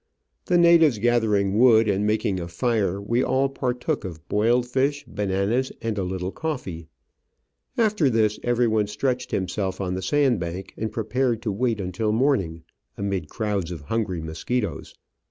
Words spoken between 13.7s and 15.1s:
hungry mosquitoes.